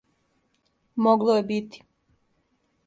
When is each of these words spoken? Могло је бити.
Могло 1.09 1.37
је 1.41 1.45
бити. 1.53 1.87